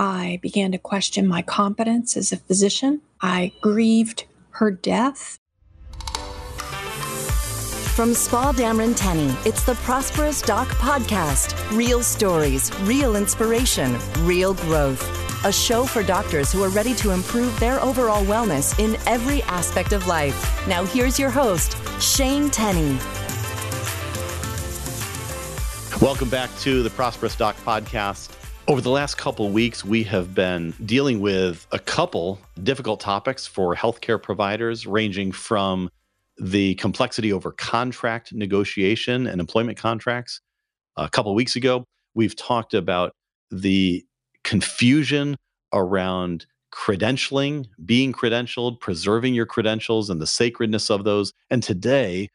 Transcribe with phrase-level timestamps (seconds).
[0.00, 3.00] I began to question my competence as a physician.
[3.20, 5.40] I grieved her death.
[7.96, 11.76] From Spa Dameron Tenny, it's the Prosperous Doc Podcast.
[11.76, 15.02] Real stories, real inspiration, real growth.
[15.44, 19.92] A show for doctors who are ready to improve their overall wellness in every aspect
[19.92, 20.64] of life.
[20.68, 22.96] Now, here's your host, Shane Tenny.
[26.00, 28.37] Welcome back to the Prosperous Doc Podcast.
[28.68, 33.74] Over the last couple weeks, we have been dealing with a couple difficult topics for
[33.74, 35.88] healthcare providers, ranging from
[36.36, 40.42] the complexity over contract negotiation and employment contracts.
[40.98, 43.12] A couple weeks ago, we've talked about
[43.50, 44.04] the
[44.44, 45.38] confusion
[45.72, 51.32] around credentialing, being credentialed, preserving your credentials, and the sacredness of those.
[51.48, 52.28] And today,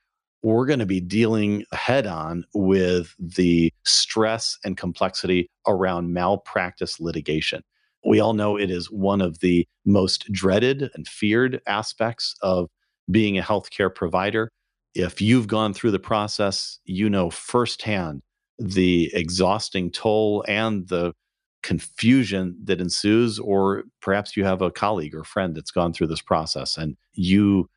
[0.44, 7.64] we're going to be dealing head on with the stress and complexity around malpractice litigation.
[8.06, 12.70] We all know it is one of the most dreaded and feared aspects of
[13.10, 14.50] being a healthcare provider.
[14.94, 18.22] If you've gone through the process, you know firsthand
[18.60, 21.14] the exhausting toll and the
[21.64, 26.22] confusion that ensues, or perhaps you have a colleague or friend that's gone through this
[26.22, 27.70] process and you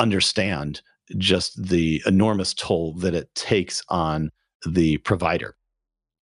[0.00, 0.82] understand
[1.16, 4.30] just the enormous toll that it takes on
[4.66, 5.56] the provider.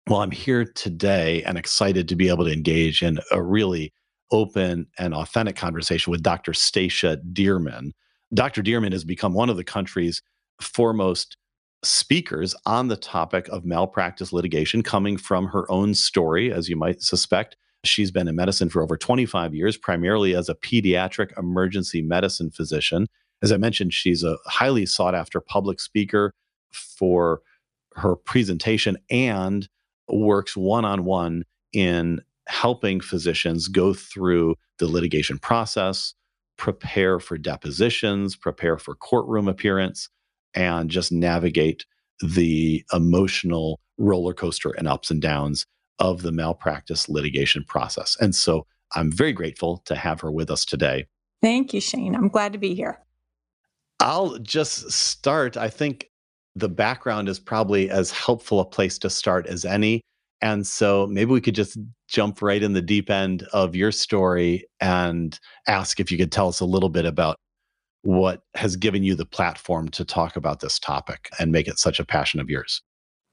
[0.08, 3.92] Well, I'm here today and excited to be able to engage in a really
[4.32, 6.52] open and authentic conversation with Dr.
[6.52, 7.90] Stacia Dearmin.
[8.32, 8.62] Dr.
[8.62, 10.22] Dearmin has become one of the country's
[10.60, 11.36] foremost
[11.82, 17.02] speakers on the topic of malpractice litigation, coming from her own story, as you might
[17.02, 17.56] suspect.
[17.84, 23.06] She's been in medicine for over 25 years, primarily as a pediatric emergency medicine physician.
[23.42, 26.32] As I mentioned, she's a highly sought after public speaker
[26.70, 27.40] for
[27.96, 29.68] her presentation and
[30.08, 36.14] works one on one in helping physicians go through the litigation process,
[36.56, 40.08] prepare for depositions, prepare for courtroom appearance,
[40.54, 41.86] and just navigate
[42.20, 45.64] the emotional roller coaster and ups and downs
[45.98, 48.16] of the malpractice litigation process.
[48.20, 51.06] And so I'm very grateful to have her with us today.
[51.42, 52.14] Thank you, Shane.
[52.14, 52.98] I'm glad to be here.
[54.00, 55.56] I'll just start.
[55.56, 56.10] I think
[56.56, 60.00] the background is probably as helpful a place to start as any.
[60.42, 61.78] And so maybe we could just
[62.08, 65.38] jump right in the deep end of your story and
[65.68, 67.36] ask if you could tell us a little bit about
[68.02, 72.00] what has given you the platform to talk about this topic and make it such
[72.00, 72.80] a passion of yours.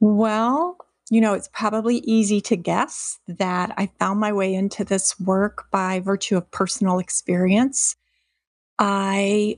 [0.02, 0.78] Well,
[1.10, 5.72] you know, it's probably easy to guess that I found my way into this work
[5.72, 7.96] by virtue of personal experience.
[8.78, 9.58] I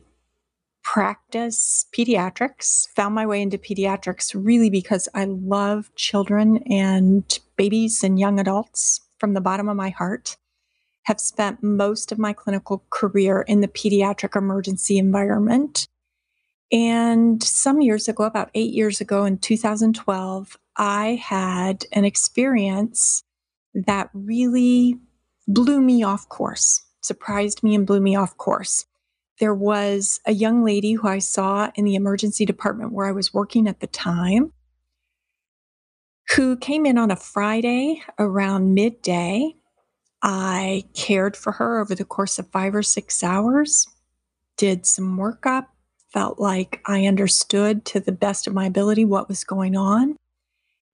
[0.92, 8.20] practice pediatrics, found my way into pediatrics really because I love children and babies and
[8.20, 10.36] young adults from the bottom of my heart.
[11.04, 15.88] Have spent most of my clinical career in the pediatric emergency environment.
[16.72, 23.24] And some years ago, about eight years ago in 2012, I had an experience
[23.76, 24.98] that really
[25.48, 28.86] blew me off course, surprised me and blew me off course
[29.40, 33.34] there was a young lady who I saw in the emergency department where I was
[33.34, 34.54] working at the time
[36.36, 39.56] who came in on a Friday around midday.
[40.22, 43.88] I cared for her over the course of five or six hours,
[44.58, 45.68] did some workup,
[46.12, 50.18] felt like I understood to the best of my ability what was going on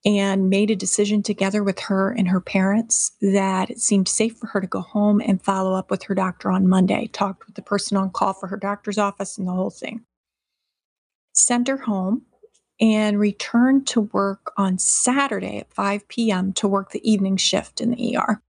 [0.06, 4.48] and made a decision together with her and her parents that it seemed safe for
[4.48, 7.08] her to go home and follow up with her doctor on Monday.
[7.08, 10.06] Talked with the person on call for her doctor's office and the whole thing.
[11.34, 12.22] Sent her home
[12.80, 16.54] and returned to work on Saturday at 5 p.m.
[16.54, 18.42] to work the evening shift in the ER.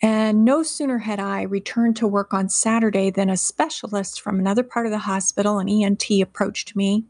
[0.00, 4.64] And no sooner had I returned to work on Saturday than a specialist from another
[4.64, 7.06] part of the hospital, an ENT, approached me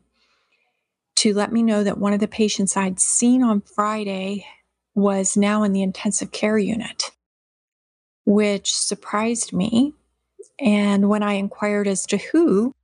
[1.17, 4.47] to let me know that one of the patients I'd seen on Friday
[4.95, 7.11] was now in the intensive care unit,
[8.25, 9.95] which surprised me.
[10.60, 12.75] And when I inquired as to who,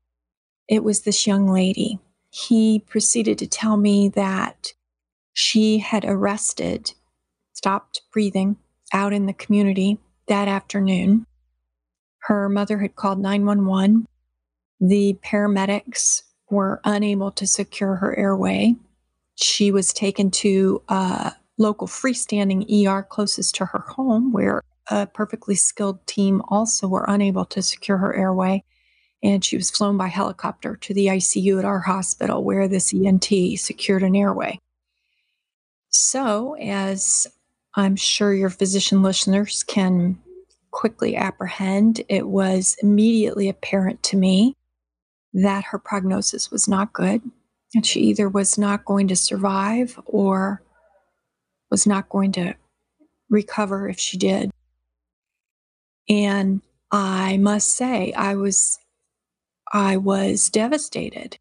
[0.69, 1.99] it was this young lady.
[2.31, 4.73] He proceeded to tell me that
[5.33, 6.93] she had arrested,
[7.53, 8.57] stopped breathing
[8.93, 11.27] out in the community that afternoon.
[12.21, 14.07] Her mother had called 911.
[14.81, 18.75] The paramedics were unable to secure her airway.
[19.35, 25.55] She was taken to a local freestanding ER closest to her home, where a perfectly
[25.55, 28.65] skilled team also were unable to secure her airway.
[29.23, 33.27] And she was flown by helicopter to the ICU at our hospital, where this ENT
[33.57, 34.61] secured an airway.
[35.91, 37.27] So, as
[37.75, 40.19] I'm sure your physician listeners can
[40.71, 44.55] quickly apprehend, it was immediately apparent to me
[45.45, 47.23] that her prognosis was not good.
[47.75, 50.63] And she either was not going to survive or
[51.71, 52.55] was not going to
[53.29, 54.51] recover if she did.
[56.09, 58.79] And I must say, I was
[59.71, 61.39] I was devastated.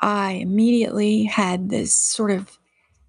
[0.00, 2.58] I immediately had this sort of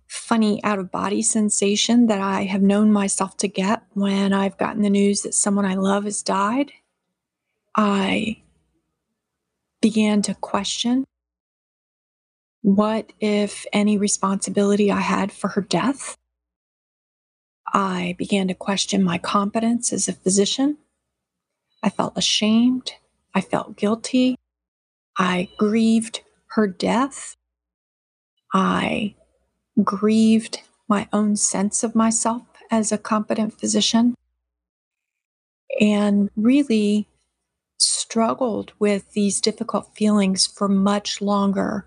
[0.08, 4.82] funny out of body sensation that I have known myself to get when I've gotten
[4.82, 6.72] the news that someone I love has died.
[7.76, 8.42] I
[9.86, 11.06] began to question
[12.64, 16.18] what, if any, responsibility I had for her death.
[17.72, 20.80] I began to question my competence as a physician.
[21.84, 22.94] I felt ashamed.
[23.36, 24.38] I felt guilty.
[25.20, 26.22] I grieved
[26.56, 27.36] her death.
[28.56, 29.14] I
[29.84, 32.42] grieved my own sense of myself
[32.72, 34.16] as a competent physician
[35.80, 37.08] and really
[38.16, 41.86] struggled with these difficult feelings for much longer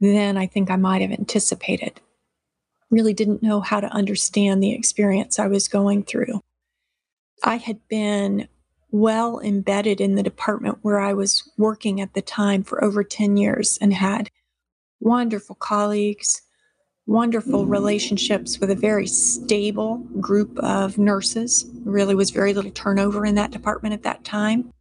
[0.00, 2.00] than I think I might have anticipated.
[2.88, 6.40] Really didn't know how to understand the experience I was going through.
[7.42, 8.46] I had been
[8.92, 13.36] well embedded in the department where I was working at the time for over 10
[13.36, 14.30] years and had
[15.00, 16.42] wonderful colleagues,
[17.06, 21.68] wonderful relationships with a very stable group of nurses.
[21.84, 24.72] Really was very little turnover in that department at that time.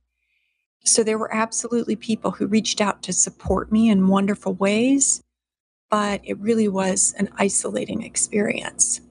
[0.85, 5.21] So there were absolutely people who reached out to support me in wonderful ways,
[5.89, 9.01] but it really was an isolating experience.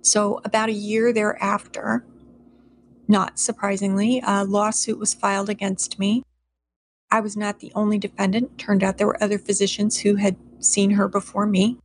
[0.00, 2.04] So about a year thereafter,
[3.06, 6.22] not surprisingly, a lawsuit was filed against me.
[7.10, 8.58] I was not the only defendant.
[8.58, 11.78] Turned out there were other physicians who had seen her before me.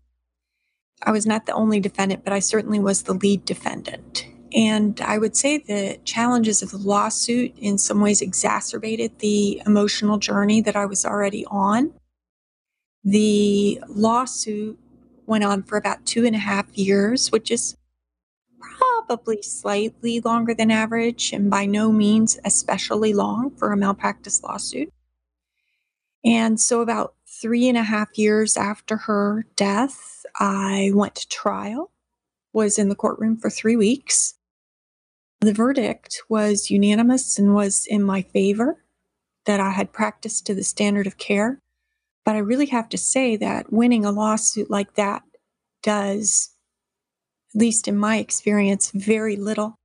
[1.03, 4.25] I was not the only defendant, but I certainly was the lead defendant.
[4.53, 10.17] And I would say the challenges of the lawsuit in some ways exacerbated the emotional
[10.17, 11.93] journey that I was already on.
[13.03, 14.79] The lawsuit
[15.25, 17.77] went on for about two and a half years, which is
[18.59, 24.91] probably slightly longer than average and by no means especially long for a malpractice lawsuit.
[26.25, 31.91] And so, about three and a half years after her death, I went to trial,
[32.51, 34.35] was in the courtroom for three weeks.
[35.41, 38.83] The verdict was unanimous and was in my favor
[39.45, 41.61] that I had practiced to the standard of care.
[42.25, 45.23] But I really have to say that winning a lawsuit like that
[45.81, 46.49] does,
[47.55, 49.75] at least in my experience, very little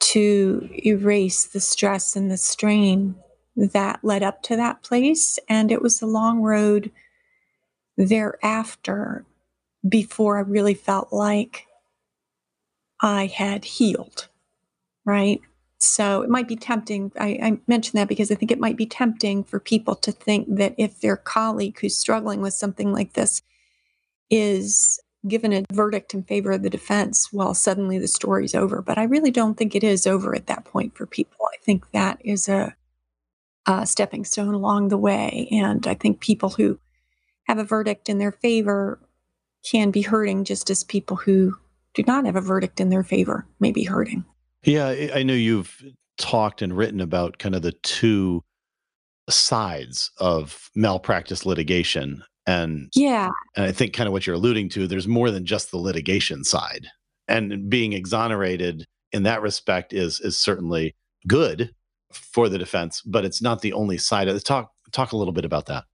[0.00, 3.14] to erase the stress and the strain
[3.56, 5.38] that led up to that place.
[5.48, 6.90] And it was a long road
[7.96, 9.24] thereafter
[9.88, 11.66] before I really felt like
[13.00, 14.28] I had healed,
[15.10, 15.40] right?
[15.78, 17.10] So it might be tempting.
[17.18, 20.46] I, I, mentioned that because I think it might be tempting for people to think
[20.56, 23.40] that if their colleague who's struggling with something like this
[24.28, 28.82] is given a verdict in favor of the defense, well, suddenly the story's over.
[28.82, 31.46] But I really don't think it is over at that point for people.
[31.52, 32.74] I think that is a
[33.66, 35.48] uh, stepping stone along the way.
[35.50, 36.78] And I think people who
[37.44, 39.00] have a verdict in their favor
[39.68, 41.56] can be hurting just as people who
[41.94, 44.24] do not have a verdict in their favor may be hurting.
[44.62, 45.82] Yeah, I know you've
[46.18, 48.42] talked and written about kind of the two
[49.28, 52.22] sides of malpractice litigation.
[52.46, 55.70] And yeah, and I think kind of what you're alluding to, there's more than just
[55.70, 56.88] the litigation side.
[57.28, 60.94] And being exonerated in that respect is is certainly
[61.26, 61.72] good
[62.12, 64.44] for the defense, but it's not the only side of it.
[64.44, 65.84] Talk talk a little bit about that.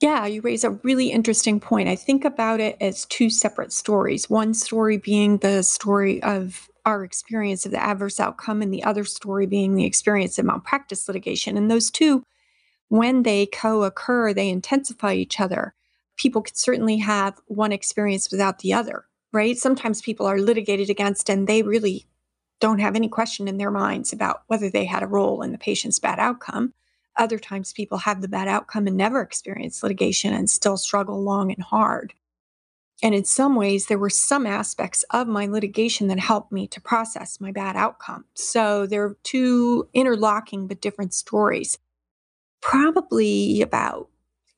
[0.00, 1.88] Yeah, you raise a really interesting point.
[1.88, 4.30] I think about it as two separate stories.
[4.30, 9.04] One story being the story of our experience of the adverse outcome, and the other
[9.04, 11.56] story being the experience of malpractice litigation.
[11.56, 12.24] And those two,
[12.88, 15.74] when they co occur, they intensify each other.
[16.16, 19.56] People could certainly have one experience without the other, right?
[19.56, 22.06] Sometimes people are litigated against and they really
[22.60, 25.58] don't have any question in their minds about whether they had a role in the
[25.58, 26.74] patient's bad outcome.
[27.16, 31.52] Other times, people have the bad outcome and never experience litigation and still struggle long
[31.52, 32.14] and hard.
[33.02, 36.80] And in some ways, there were some aspects of my litigation that helped me to
[36.80, 38.26] process my bad outcome.
[38.34, 41.78] So there are two interlocking but different stories.
[42.60, 44.08] Probably about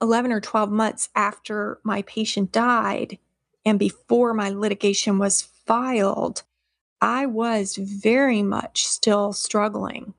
[0.01, 3.19] 11 or 12 months after my patient died
[3.65, 6.43] and before my litigation was filed,
[7.01, 10.15] I was very much still struggling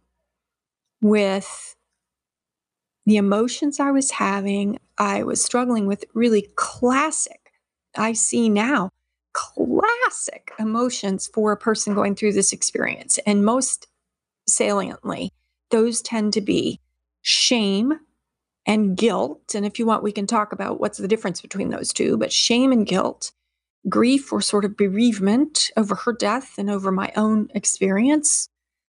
[1.01, 1.75] with
[3.05, 4.79] the emotions I was having.
[4.97, 7.42] I was struggling with really classic,
[7.95, 8.89] I see now,
[9.33, 13.19] classic emotions for a person going through this experience.
[13.25, 13.87] And most
[14.47, 15.31] saliently,
[15.71, 16.79] those tend to be
[17.21, 17.99] shame
[18.65, 19.55] and guilt.
[19.55, 22.17] And if you want, we can talk about what's the difference between those two.
[22.17, 23.31] But shame and guilt,
[23.89, 28.49] grief or sort of bereavement over her death and over my own experience,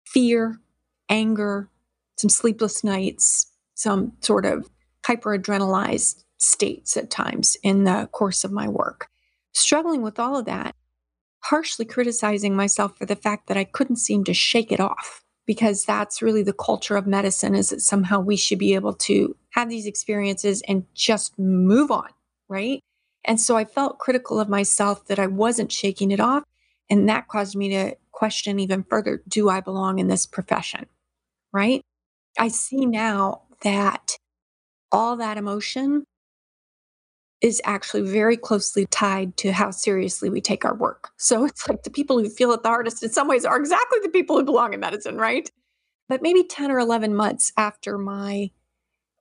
[0.07, 0.61] fear,
[1.09, 1.69] anger,
[2.17, 4.69] some sleepless nights, some sort of
[5.07, 9.09] hyperadrenalized states at times in the course of my work.
[9.53, 10.75] Struggling with all of that,
[11.41, 15.85] harshly criticizing myself for the fact that I couldn't seem to shake it off because
[15.85, 19.69] that's really the culture of medicine is that somehow we should be able to have
[19.69, 22.09] these experiences and just move on,
[22.49, 22.81] right?
[23.25, 26.45] And so I felt critical of myself that I wasn't shaking it off.
[26.91, 30.87] And that caused me to question even further do I belong in this profession,
[31.53, 31.83] right?
[32.39, 34.19] I see now that
[34.93, 36.05] all that emotion
[37.41, 41.11] is actually very closely tied to how seriously we take our work.
[41.17, 43.99] So it's like the people who feel it the hardest in some ways are exactly
[44.03, 45.51] the people who belong in medicine, right?
[46.09, 48.51] But maybe 10 or 11 months after my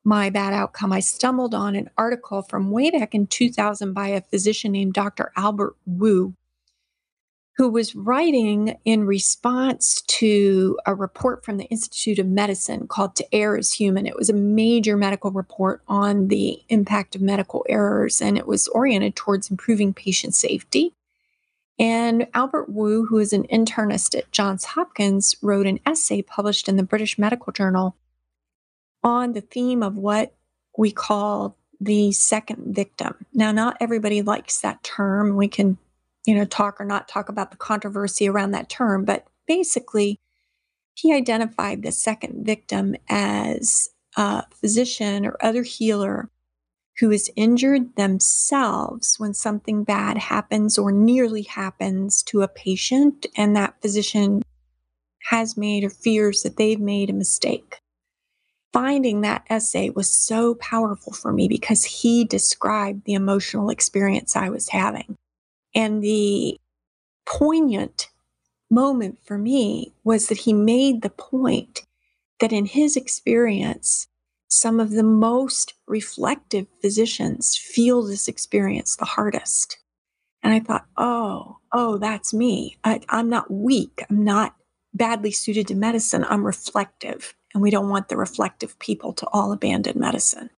[0.04, 4.22] my bad outcome, I stumbled on an article from way back in 2000 by a
[4.22, 5.34] physician named Dr.
[5.36, 6.34] Albert Wu
[7.58, 13.36] who was writing in response to a report from the Institute of Medicine called To
[13.36, 14.06] Err is Human.
[14.06, 18.68] It was a major medical report on the impact of medical errors, and it was
[18.68, 20.94] oriented towards improving patient safety.
[21.80, 26.76] And Albert Wu, who is an internist at Johns Hopkins, wrote an essay published in
[26.76, 27.96] the British Medical Journal
[29.04, 30.34] on the theme of what
[30.78, 33.26] we call the second victim.
[33.34, 35.36] Now, not everybody likes that term.
[35.36, 35.80] We can
[36.28, 40.20] you know, talk or not talk about the controversy around that term, but basically,
[40.94, 46.30] he identified the second victim as a physician or other healer
[47.00, 53.56] who is injured themselves when something bad happens or nearly happens to a patient, and
[53.56, 54.44] that physician
[55.30, 57.80] has made or fears that they've made a mistake.
[58.74, 64.50] Finding that essay was so powerful for me because he described the emotional experience I
[64.50, 65.16] was having.
[65.76, 66.60] And the
[67.26, 68.10] poignant
[68.70, 71.86] moment for me was that he made the point
[72.40, 74.08] that in his experience,
[74.50, 79.78] some of the most reflective physicians feel this experience the hardest.
[80.44, 82.78] And I thought, oh, oh, that's me.
[82.84, 84.04] I, am not weak.
[84.10, 84.56] I'm not
[84.94, 86.26] badly suited to medicine.
[86.30, 87.36] I'm reflective.
[87.54, 90.50] And we don't want the reflective people to all abandon medicine.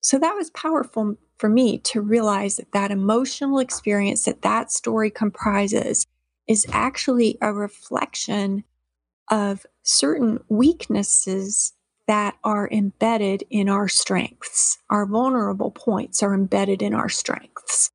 [0.00, 5.10] So that was powerful for me to realize that that emotional experience that that story
[5.10, 6.06] comprises
[6.46, 8.64] is actually a reflection
[9.30, 11.72] of certain weaknesses
[12.06, 14.78] that are embedded in our strengths.
[14.90, 17.90] Our vulnerable points are embedded in our strengths.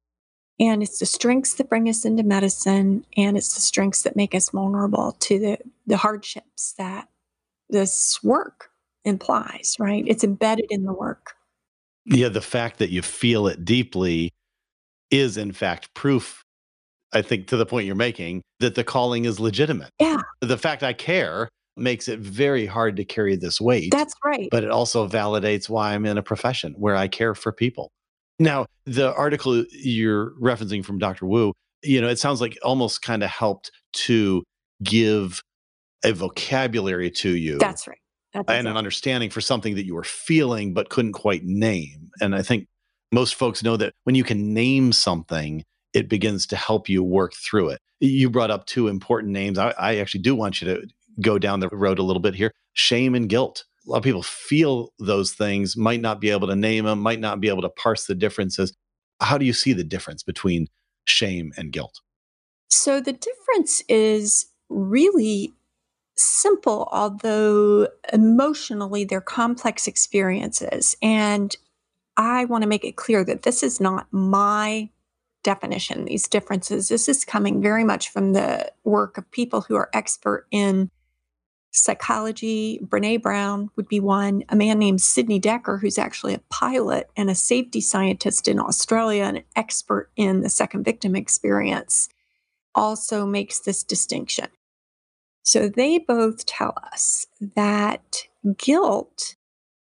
[0.57, 4.33] And it's the strengths that bring us into medicine, and it's the strengths that make
[4.33, 7.09] us vulnerable to the, the hardships that
[7.69, 8.69] this work
[9.03, 10.05] implies, right?
[10.07, 11.33] It's embedded in the work
[12.05, 14.31] yeah, the fact that you feel it deeply
[15.11, 16.43] is in fact proof,
[17.13, 19.89] I think, to the point you're making, that the calling is legitimate.
[19.99, 20.21] Yeah.
[20.41, 23.91] The fact I care makes it very hard to carry this weight.
[23.91, 24.47] That's right.
[24.51, 27.91] But it also validates why I'm in a profession where I care for people.
[28.39, 31.25] Now, the article you're referencing from Dr.
[31.25, 34.43] Wu, you know, it sounds like almost kind of helped to
[34.83, 35.41] give
[36.03, 37.57] a vocabulary to you.
[37.57, 37.97] That's right
[38.47, 42.09] and an understanding for something that you were feeling but couldn't quite name.
[42.21, 42.67] And I think
[43.11, 45.63] most folks know that when you can name something,
[45.93, 47.79] it begins to help you work through it.
[47.99, 49.57] You brought up two important names.
[49.57, 50.87] I, I actually do want you to
[51.21, 53.63] go down the road a little bit here shame and guilt.
[53.87, 57.19] A lot of people feel those things, might not be able to name them, might
[57.19, 58.75] not be able to parse the differences.
[59.21, 60.67] How do you see the difference between
[61.05, 62.01] shame and guilt?
[62.69, 65.53] So the difference is really
[66.15, 70.95] simple, although emotionally they're complex experiences.
[71.01, 71.55] And
[72.17, 74.89] I want to make it clear that this is not my
[75.43, 76.89] definition, these differences.
[76.89, 80.89] This is coming very much from the work of people who are expert in
[81.71, 82.79] psychology.
[82.83, 84.43] Brene Brown would be one.
[84.49, 89.23] A man named Sidney Dekker, who's actually a pilot and a safety scientist in Australia
[89.23, 92.09] an expert in the second victim experience,
[92.73, 94.47] also makes this distinction.
[95.45, 98.23] So they both tell us that
[98.57, 99.35] guilt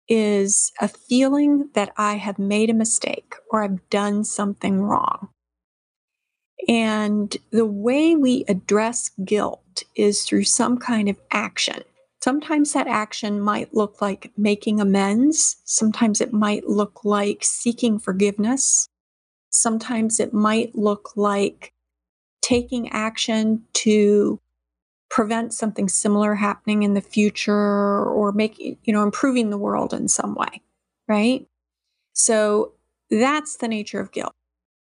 [0.07, 5.29] is a feeling that I have made a mistake or I've done something wrong.
[6.69, 11.83] And the way we address guilt is through some kind of action.
[12.23, 15.57] Sometimes that action might look like making amends.
[15.65, 18.87] Sometimes it might look like seeking forgiveness.
[19.51, 21.73] Sometimes it might look like
[22.43, 24.41] taking action to
[25.11, 30.09] prevent something similar happening in the future or make you know, improving the world in
[30.09, 30.63] some way,
[31.07, 31.47] right?
[32.13, 32.73] So
[33.11, 34.35] that's the nature of guilt.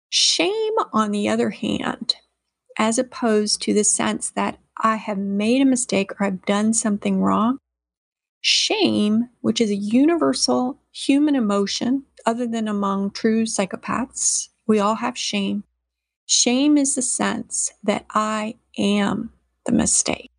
[0.10, 2.16] Shame, on the other hand,
[2.78, 7.22] as opposed to the sense that I have made a mistake or I've done something
[7.22, 7.58] wrong,
[8.42, 15.18] shame, which is a universal human emotion, other than among true psychopaths, we all have
[15.18, 15.64] shame.
[16.26, 19.32] Shame is the sense that I am
[19.66, 20.32] the mistake.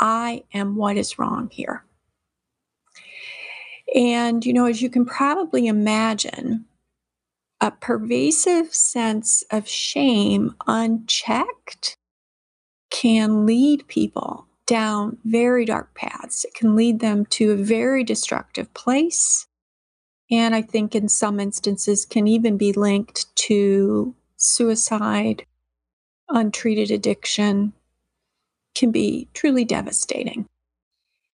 [0.00, 1.84] I am what is wrong here.
[3.94, 6.66] And, you know, as you can probably imagine,
[7.60, 11.96] a pervasive sense of shame unchecked
[12.90, 16.44] can lead people down very dark paths.
[16.44, 19.46] It can lead them to a very destructive place.
[20.30, 25.46] And I think in some instances can even be linked to suicide,
[26.28, 27.72] untreated addiction,
[28.78, 30.46] can be truly devastating.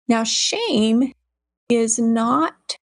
[0.07, 1.13] Now, shame
[1.69, 2.77] is not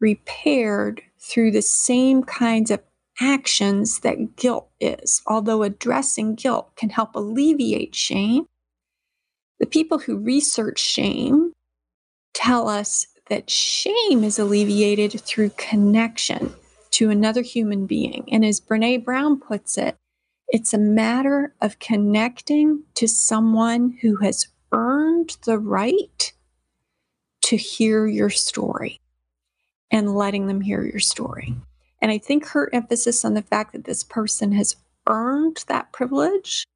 [0.00, 2.80] repaired through the same kinds of
[3.20, 5.22] actions that guilt is.
[5.26, 8.46] Although addressing guilt can help alleviate shame,
[9.58, 11.52] the people who research shame
[12.34, 16.54] tell us that shame is alleviated through connection
[16.92, 18.24] to another human being.
[18.30, 19.96] And as Brene Brown puts it,
[20.48, 26.32] it's a matter of connecting to someone who has earned the right
[27.42, 29.00] to hear your story
[29.90, 31.54] and letting them hear your story.
[32.00, 34.76] And I think her emphasis on the fact that this person has
[35.06, 36.66] earned that privilege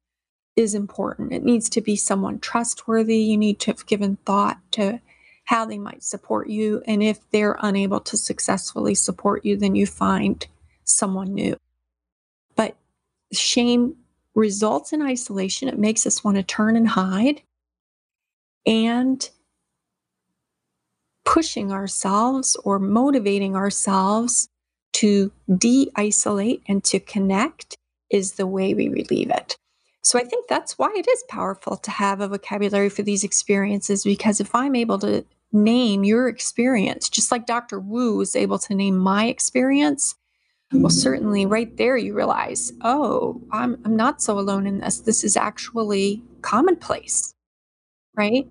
[0.55, 1.33] is important.
[1.33, 3.17] It needs to be someone trustworthy.
[3.17, 4.99] You need to have given thought to
[5.45, 6.81] how they might support you.
[6.85, 10.45] And if they're unable to successfully support you, then you find
[10.83, 11.57] someone new.
[13.33, 13.95] Shame
[14.35, 15.67] results in isolation.
[15.67, 17.41] It makes us want to turn and hide.
[18.65, 19.27] And
[21.25, 24.49] pushing ourselves or motivating ourselves
[24.93, 27.77] to de isolate and to connect
[28.09, 29.57] is the way we relieve it.
[30.03, 34.03] So I think that's why it is powerful to have a vocabulary for these experiences
[34.03, 37.79] because if I'm able to name your experience, just like Dr.
[37.79, 40.15] Wu was able to name my experience,
[40.71, 44.99] well, certainly right there you realize, oh, I'm, I'm not so alone in this.
[44.99, 47.33] This is actually commonplace,
[48.15, 48.47] right?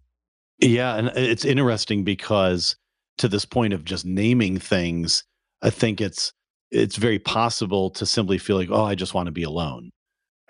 [0.59, 0.97] Yeah.
[0.97, 2.77] And uh, it's interesting because
[3.19, 5.25] to this point of just naming things,
[5.63, 6.33] I think it's
[6.71, 9.91] it's very possible to simply feel like, oh, I just want to be alone.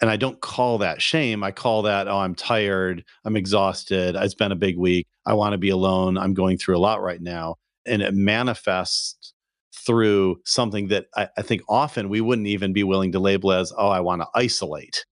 [0.03, 1.43] And I don't call that shame.
[1.43, 3.05] I call that, oh, I'm tired.
[3.25, 4.17] I'm exhausted.
[4.17, 5.07] It's been a big week.
[5.25, 6.19] I want to be alone.
[6.19, 7.57] I'm going through a lot right now.
[7.87, 9.33] And it manifests
[9.75, 13.73] through something that I, I think often we wouldn't even be willing to label as,
[13.77, 15.05] oh, I want to isolate.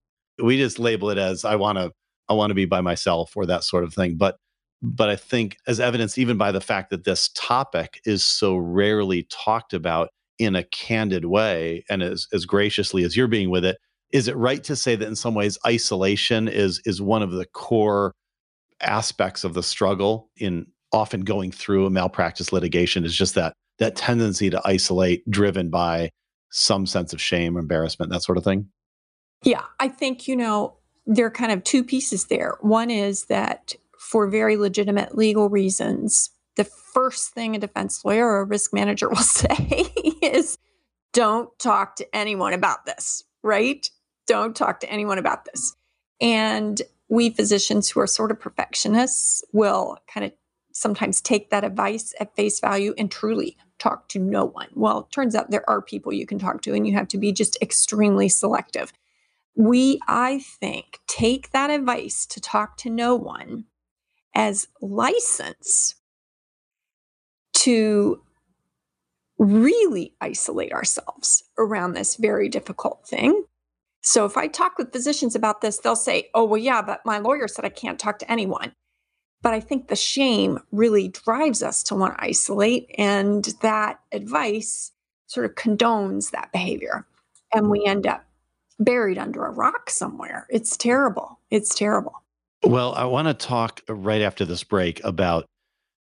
[0.42, 1.92] We just label it as I want to,
[2.28, 4.16] I want to be by myself or that sort of thing.
[4.16, 4.36] But
[4.80, 9.26] but I think as evidence even by the fact that this topic is so rarely
[9.28, 13.76] talked about in a candid way and as, as graciously as you're being with it,
[14.12, 17.46] is it right to say that in some ways isolation is is one of the
[17.46, 18.14] core
[18.80, 23.96] aspects of the struggle in often going through a malpractice litigation is just that that
[23.96, 26.10] tendency to isolate driven by
[26.50, 28.68] some sense of shame embarrassment that sort of thing?
[29.44, 32.58] Yeah i think you know there are kind of two pieces there.
[32.60, 38.40] One is that for very legitimate legal reasons the first thing a defense lawyer or
[38.40, 40.58] a risk manager will say is
[41.12, 43.88] don't talk to anyone about this right?
[44.26, 45.74] Don't talk to anyone about this.
[46.20, 50.32] And we physicians who are sort of perfectionists will kind of
[50.72, 54.68] sometimes take that advice at face value and truly talk to no one.
[54.74, 57.18] Well, it turns out there are people you can talk to, and you have to
[57.18, 58.92] be just extremely selective.
[59.56, 63.64] We, I think, take that advice to talk to no one
[64.34, 65.96] as license
[67.54, 68.22] to
[69.38, 73.44] really isolate ourselves around this very difficult thing
[74.02, 77.18] so if I talk with physicians about this, they'll say, oh, well, yeah, but my
[77.18, 78.72] lawyer said I can't talk to anyone.
[79.42, 84.92] But I think the shame really drives us to want to isolate, and that advice
[85.26, 87.06] sort of condones that behavior.
[87.54, 88.24] And we end up
[88.80, 90.46] buried under a rock somewhere.
[90.50, 91.38] It's terrible.
[91.50, 92.22] It's terrible.
[92.64, 95.46] Well, I want to talk right after this break about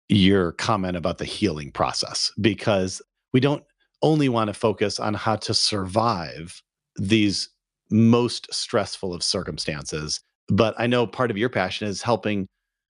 [0.09, 3.01] your comment about the healing process because
[3.33, 3.65] we don't
[4.03, 6.63] only want to focus on how to survive
[6.97, 7.49] these
[7.91, 10.21] most stressful of circumstances.
[10.49, 12.47] But I know part of your passion is helping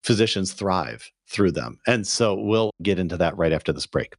[0.05, 1.79] physicians thrive through them.
[1.87, 4.14] And so we'll get into that right after this break.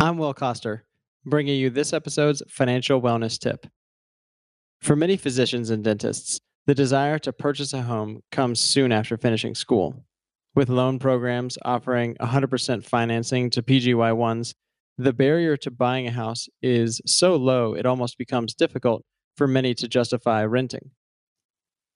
[0.00, 0.84] I'm Will Coster.
[1.24, 3.66] bringing you this episode's financial wellness tip.
[4.80, 9.54] For many physicians and dentists, the desire to purchase a home comes soon after finishing
[9.54, 10.04] school.
[10.54, 14.54] With loan programs offering 100% financing to PGY1s,
[14.96, 19.04] the barrier to buying a house is so low it almost becomes difficult
[19.38, 20.90] for many to justify renting.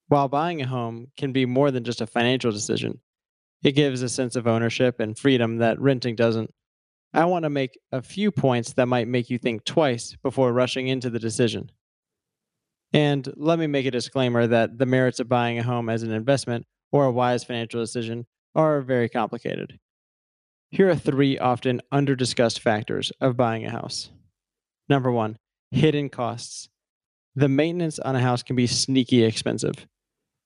[0.08, 3.00] While buying a home can be more than just a financial decision,
[3.62, 6.54] it gives a sense of ownership and freedom that renting doesn't.
[7.12, 10.88] I want to make a few points that might make you think twice before rushing
[10.88, 11.70] into the decision.
[12.92, 16.12] And let me make a disclaimer that the merits of buying a home as an
[16.12, 19.78] investment or a wise financial decision are very complicated.
[20.70, 24.10] Here are three often underdiscussed factors of buying a house.
[24.88, 25.38] Number one,
[25.70, 26.68] hidden costs.
[27.34, 29.86] The maintenance on a house can be sneaky expensive.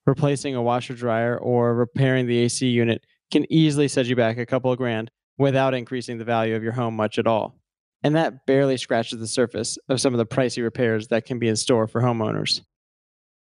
[0.07, 4.46] Replacing a washer dryer or repairing the AC unit can easily set you back a
[4.46, 7.57] couple of grand without increasing the value of your home much at all.
[8.05, 11.49] And that barely scratches the surface of some of the pricey repairs that can be
[11.49, 12.61] in store for homeowners.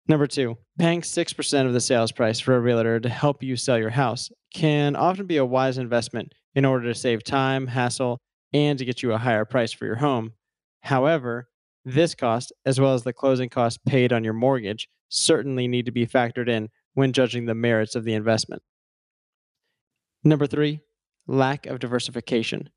[0.07, 3.79] Number two, paying 6% of the sales price for a realtor to help you sell
[3.79, 8.19] your house can often be a wise investment in order to save time, hassle,
[8.53, 10.35] and to get you a higher price for your home.
[10.83, 11.49] However,
[11.85, 15.93] this cost, as well as the closing costs paid on your mortgage, certainly need to
[15.93, 18.63] be factored in when judging the merits of the investment.
[20.23, 20.81] Number three,
[21.27, 22.71] lack of diversification.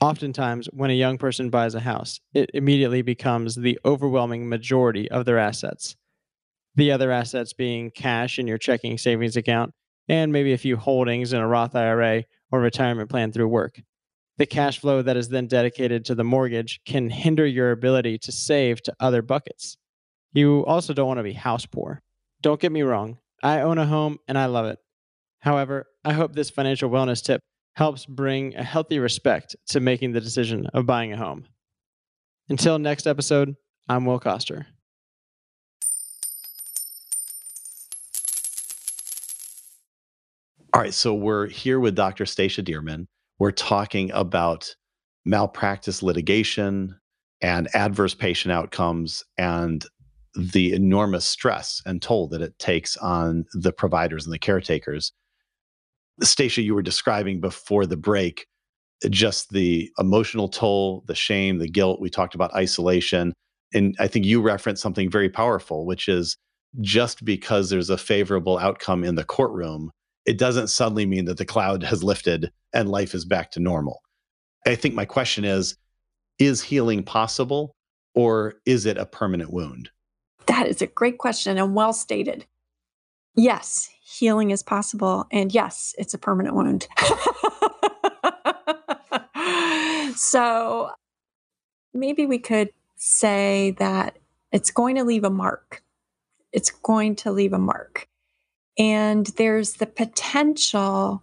[0.00, 5.26] Oftentimes, when a young person buys a house, it immediately becomes the overwhelming majority of
[5.26, 5.96] their assets.
[6.74, 9.72] The other assets being cash in your checking savings account
[10.08, 13.80] and maybe a few holdings in a Roth IRA or retirement plan through work.
[14.38, 18.32] The cash flow that is then dedicated to the mortgage can hinder your ability to
[18.32, 19.76] save to other buckets.
[20.32, 22.00] You also don't want to be house poor.
[22.40, 24.78] Don't get me wrong, I own a home and I love it.
[25.40, 27.40] However, I hope this financial wellness tip
[27.74, 31.44] helps bring a healthy respect to making the decision of buying a home.
[32.48, 33.54] Until next episode,
[33.88, 34.66] I'm Will Coster.
[40.74, 42.24] All right, so we're here with Dr.
[42.24, 43.06] Stacia Dearmin.
[43.42, 44.76] We're talking about
[45.24, 46.94] malpractice litigation
[47.40, 49.84] and adverse patient outcomes and
[50.36, 55.10] the enormous stress and toll that it takes on the providers and the caretakers.
[56.22, 58.46] Stacia, you were describing before the break
[59.02, 62.00] eh, just the emotional toll, the shame, the guilt.
[62.00, 63.32] We talked about isolation.
[63.74, 66.36] And I think you referenced something very powerful, which is
[66.80, 69.90] just because there's a favorable outcome in the courtroom,
[70.26, 74.00] it doesn't suddenly mean that the cloud has lifted and life is back to normal.
[74.66, 75.76] I think my question is
[76.38, 77.76] is healing possible
[78.14, 79.90] or is it a permanent wound?
[80.46, 82.46] That is a great question and well stated.
[83.34, 85.26] Yes, healing is possible.
[85.30, 86.86] And yes, it's a permanent wound.
[90.16, 90.90] so
[91.94, 94.18] maybe we could say that
[94.52, 95.82] it's going to leave a mark.
[96.52, 98.08] It's going to leave a mark.
[98.78, 101.22] And there's the potential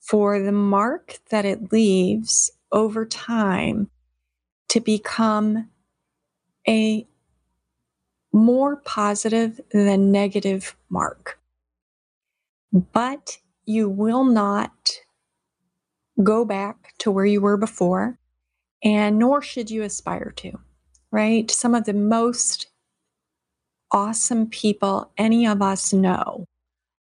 [0.00, 3.90] for the mark that it leaves over time
[4.68, 5.68] to become
[6.68, 7.06] a
[8.32, 11.38] more positive than negative mark.
[12.72, 15.00] But you will not
[16.22, 18.18] go back to where you were before,
[18.82, 20.52] and nor should you aspire to,
[21.10, 21.50] right?
[21.50, 22.66] Some of the most
[23.92, 26.46] awesome people any of us know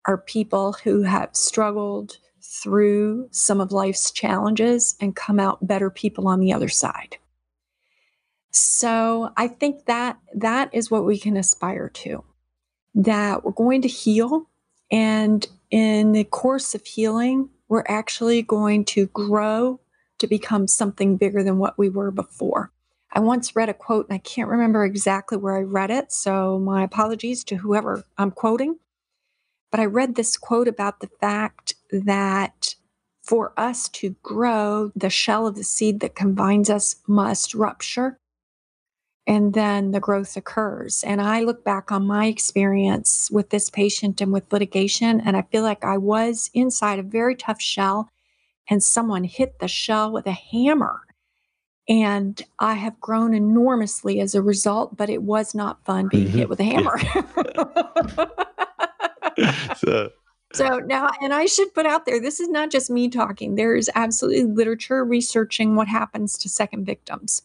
[0.08, 6.28] are people who have struggled through some of life's challenges and come out better people
[6.28, 7.18] on the other side.
[8.52, 12.24] So I think that that is what we can aspire to.
[12.94, 14.50] That we're going to heal
[14.92, 19.80] and in the course of healing, we're actually going to grow
[20.20, 22.72] to become something bigger than what we were before.
[23.12, 26.60] I once read a quote and I can't remember exactly where I read it, so
[26.60, 28.78] my apologies to whoever I'm quoting.
[29.74, 32.76] But I read this quote about the fact that
[33.24, 38.20] for us to grow, the shell of the seed that combines us must rupture
[39.26, 41.04] and then the growth occurs.
[41.04, 45.42] And I look back on my experience with this patient and with litigation, and I
[45.42, 48.12] feel like I was inside a very tough shell,
[48.70, 51.02] and someone hit the shell with a hammer.
[51.90, 56.38] And I have grown enormously as a result, but it was not fun being mm-hmm.
[56.38, 57.00] hit with a hammer.
[59.78, 60.12] so.
[60.54, 63.56] so now, and I should put out there this is not just me talking.
[63.56, 67.42] There is absolutely literature researching what happens to second victims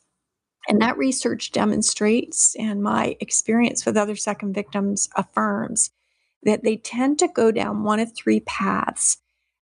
[0.69, 5.91] and that research demonstrates, and my experience with other second victims affirms,
[6.43, 9.17] that they tend to go down one of three paths.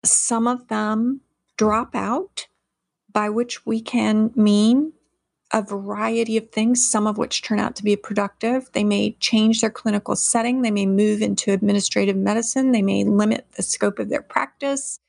[0.03, 1.21] Some of them
[1.57, 2.47] drop out,
[3.11, 4.91] by which we can mean
[5.51, 8.69] a variety of things, some of which turn out to be productive.
[8.73, 10.61] They may change their clinical setting.
[10.61, 12.71] They may move into administrative medicine.
[12.71, 14.99] They may limit the scope of their practice.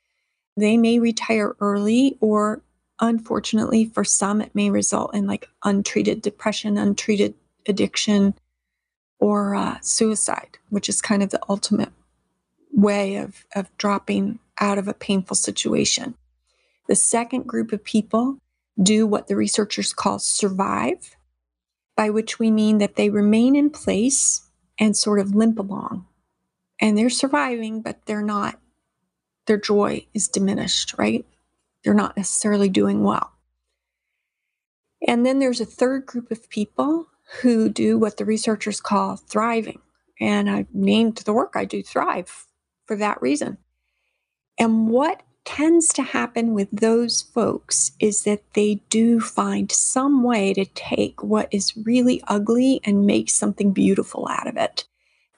[0.57, 2.61] They may retire early, or
[2.99, 7.35] unfortunately, for some, it may result in like untreated depression, untreated
[7.67, 8.33] addiction,
[9.19, 11.91] or uh, suicide, which is kind of the ultimate
[12.73, 16.15] way of, of dropping out of a painful situation.
[16.87, 18.39] The second group of people
[18.81, 21.15] do what the researchers call survive,
[21.95, 26.05] by which we mean that they remain in place and sort of limp along.
[26.79, 28.59] And they're surviving, but they're not,
[29.45, 31.25] their joy is diminished, right?
[31.83, 33.31] They're not necessarily doing well.
[35.07, 37.07] And then there's a third group of people
[37.41, 39.79] who do what the researchers call thriving.
[40.19, 42.45] And I named the work I do Thrive
[42.85, 43.57] for that reason.
[44.59, 50.53] And what tends to happen with those folks is that they do find some way
[50.53, 54.85] to take what is really ugly and make something beautiful out of it.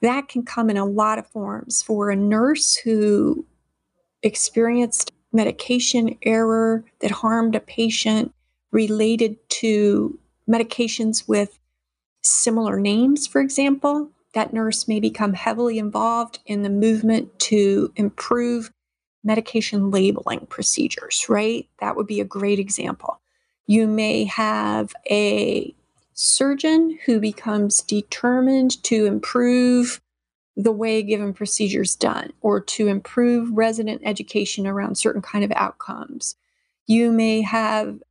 [0.02, 1.82] That can come in a lot of forms.
[1.82, 3.46] For a nurse who
[4.22, 8.34] experienced medication error that harmed a patient
[8.72, 11.60] related to medications with
[12.22, 18.72] similar names, for example, that nurse may become heavily involved in the movement to improve
[19.24, 21.68] medication labeling procedures, right?
[21.80, 23.20] That would be a great example.
[23.66, 25.74] You may have a
[26.14, 30.02] surgeon who becomes determined to improve
[30.56, 35.44] the way a given procedure is done or to improve resident education around certain kind
[35.44, 36.36] of outcomes.
[36.86, 38.04] You may have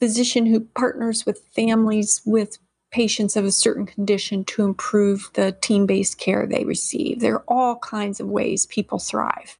[0.00, 2.58] physician who partners with families with
[2.90, 7.20] patients of a certain condition to improve the team-based care they receive.
[7.20, 9.58] There are all kinds of ways people thrive.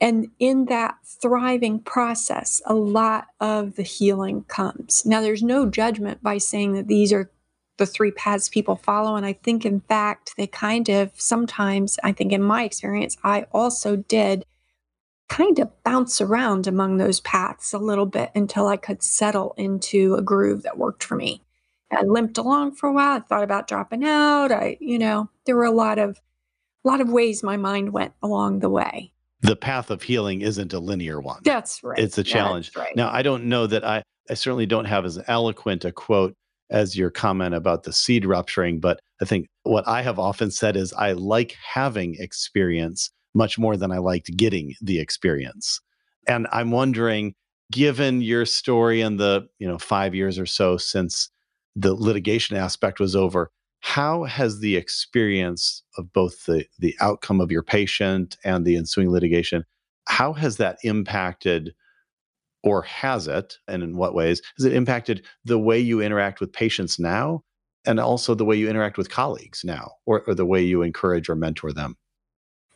[0.00, 5.06] And in that thriving process, a lot of the healing comes.
[5.06, 7.30] Now, there's no judgment by saying that these are
[7.78, 9.16] the three paths people follow.
[9.16, 13.46] And I think, in fact, they kind of sometimes, I think in my experience, I
[13.52, 14.44] also did
[15.28, 20.14] kind of bounce around among those paths a little bit until I could settle into
[20.14, 21.42] a groove that worked for me.
[21.90, 23.16] I limped along for a while.
[23.16, 24.52] I thought about dropping out.
[24.52, 26.20] I, you know, there were a lot of,
[26.84, 30.72] a lot of ways my mind went along the way the path of healing isn't
[30.72, 31.40] a linear one.
[31.44, 31.98] That's right.
[31.98, 32.72] It's a challenge.
[32.76, 32.94] Right.
[32.96, 36.34] Now, I don't know that I, I certainly don't have as eloquent a quote
[36.70, 40.76] as your comment about the seed rupturing, but I think what I have often said
[40.76, 45.80] is I like having experience much more than I liked getting the experience.
[46.26, 47.34] And I'm wondering,
[47.70, 51.30] given your story and the, you know, five years or so since
[51.76, 53.50] the litigation aspect was over,
[53.86, 59.12] how has the experience of both the, the outcome of your patient and the ensuing
[59.12, 59.64] litigation,
[60.08, 61.72] how has that impacted
[62.64, 66.52] or has it, and in what ways, has it impacted the way you interact with
[66.52, 67.44] patients now
[67.86, 71.28] and also the way you interact with colleagues now or, or the way you encourage
[71.28, 71.96] or mentor them?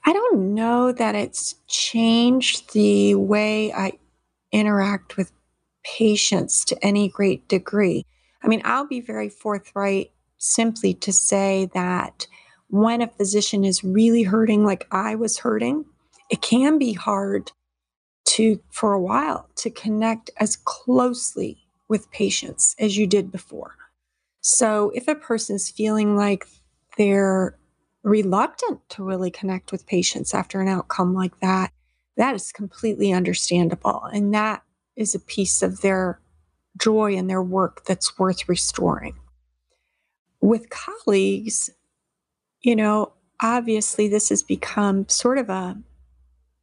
[0.06, 3.94] I don't know that it's changed the way I
[4.52, 5.32] interact with
[5.82, 8.06] patients to any great degree.
[8.44, 12.26] I mean, I'll be very forthright simply to say that
[12.68, 15.84] when a physician is really hurting, like I was hurting,
[16.30, 17.52] it can be hard
[18.24, 23.74] to, for a while, to connect as closely with patients as you did before.
[24.40, 26.46] So if a person's feeling like
[26.96, 27.58] they're
[28.02, 31.72] reluctant to really connect with patients after an outcome like that,
[32.16, 34.04] that is completely understandable.
[34.04, 34.62] And that
[34.96, 36.20] is a piece of their
[36.78, 39.16] joy and their work that's worth restoring
[40.40, 41.70] with colleagues,
[42.62, 45.78] you know, obviously this has become sort of a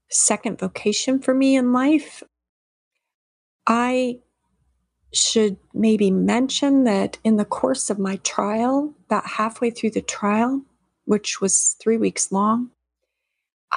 [0.10, 2.24] second vocation for me in life.
[3.68, 4.20] I
[5.14, 10.62] should maybe mention that in the course of my trial, about halfway through the trial,
[11.06, 12.72] which was three weeks long,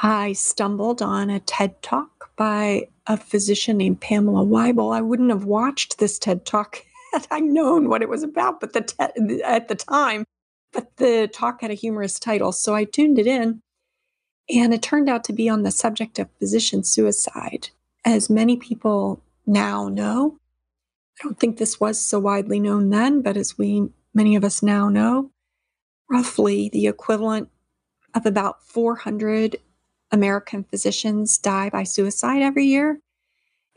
[0.03, 4.95] I stumbled on a TED talk by a physician named Pamela Wible.
[4.95, 8.73] I wouldn't have watched this TED talk had I known what it was about, but
[8.73, 10.25] the te- at the time,
[10.73, 13.61] but the talk had a humorous title, so I tuned it in,
[14.49, 17.71] and it turned out to be on the subject of physician suicide.
[18.05, 20.39] As many people now know,
[21.19, 24.63] I don't think this was so widely known then, but as we many of us
[24.63, 25.31] now know,
[26.11, 27.49] roughly the equivalent
[28.15, 29.57] of about 400
[30.11, 33.01] American physicians die by suicide every year.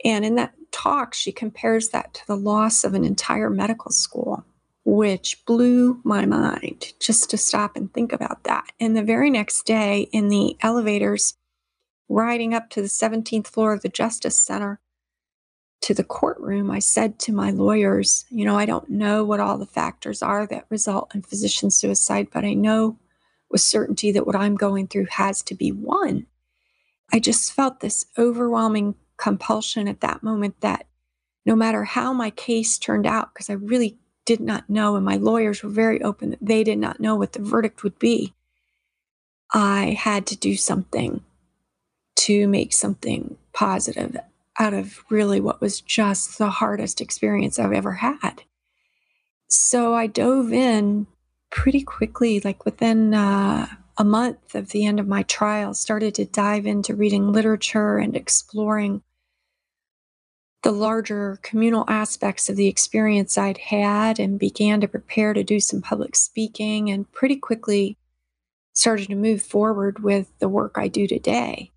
[0.04, 4.44] And in that talk, she compares that to the loss of an entire medical school,
[4.84, 8.72] which blew my mind just to stop and think about that.
[8.80, 11.34] And the very next day, in the elevators
[12.08, 14.80] riding up to the 17th floor of the Justice Center,
[15.82, 19.58] to the courtroom, I said to my lawyers, you know, I don't know what all
[19.58, 22.98] the factors are that result in physician suicide, but I know
[23.50, 26.26] with certainty that what I'm going through has to be one.
[27.12, 30.86] I just felt this overwhelming compulsion at that moment that
[31.46, 35.16] no matter how my case turned out, because I really did not know, and my
[35.16, 38.34] lawyers were very open that they did not know what the verdict would be,
[39.54, 41.22] I had to do something
[42.16, 44.14] to make something positive
[44.58, 48.42] out of really what was just the hardest experience I've ever had.
[49.48, 51.06] So I dove in
[51.50, 56.26] pretty quickly, like within uh, a month of the end of my trial, started to
[56.26, 59.02] dive into reading literature and exploring
[60.64, 65.60] the larger communal aspects of the experience I'd had and began to prepare to do
[65.60, 67.98] some public speaking and pretty quickly
[68.72, 71.70] started to move forward with the work I do today.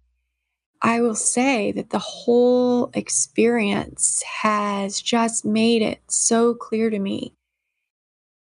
[0.81, 7.33] I will say that the whole experience has just made it so clear to me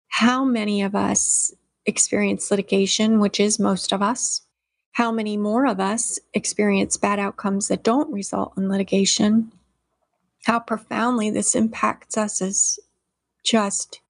[0.08, 1.52] how many of us
[1.84, 4.40] experience litigation, which is most of us,
[4.92, 9.52] how many more of us experience bad outcomes that don't result in litigation,
[10.44, 12.78] how profoundly this impacts us as
[13.44, 14.00] just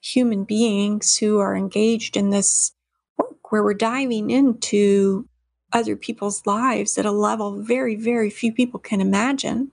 [0.00, 2.72] human beings who are engaged in this
[3.18, 5.28] work where we're diving into
[5.72, 9.72] other people's lives at a level very, very few people can imagine.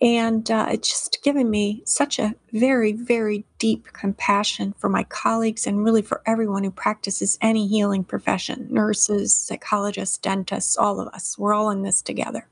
[0.00, 5.66] And uh, it's just given me such a very, very deep compassion for my colleagues
[5.66, 11.36] and really for everyone who practices any healing profession nurses, psychologists, dentists, all of us.
[11.36, 12.46] We're all in this together.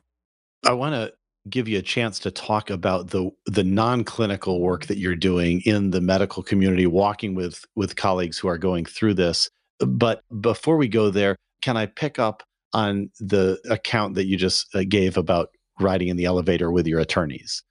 [0.65, 1.15] I want to
[1.49, 5.91] give you a chance to talk about the the non-clinical work that you're doing in
[5.91, 9.51] the medical community walking with with colleagues who are going through this.
[9.79, 14.75] But before we go there can i pick up on the account that you just
[14.75, 15.49] uh, gave about
[15.81, 17.63] riding in the elevator with your attorneys?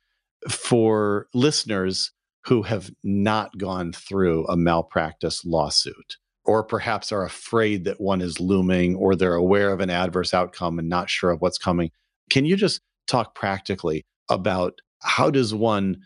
[0.49, 2.11] For listeners
[2.45, 8.39] who have not gone through a malpractice lawsuit or perhaps are afraid that one is
[8.39, 11.91] looming or they're aware of an adverse outcome and not sure of what's coming
[12.29, 15.97] can you just talk practically about how does one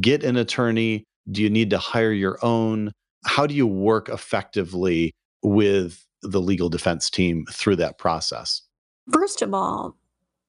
[0.00, 1.04] get an attorney?
[1.30, 2.92] Do you need to hire your own?
[3.26, 8.62] How do you work effectively with the legal defense team through that process?
[9.12, 9.96] First of all,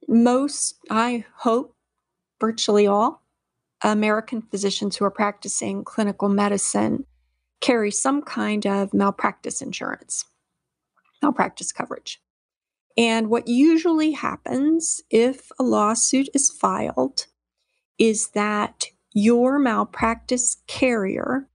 [0.08, 1.76] most, I hope,
[2.40, 3.24] virtually all
[3.82, 7.06] American physicians who are practicing clinical medicine
[7.62, 10.26] carry some kind of malpractice insurance,
[11.22, 12.22] malpractice coverage.
[12.98, 17.26] And what usually happens if a lawsuit is filed
[17.98, 21.48] is that your malpractice carrier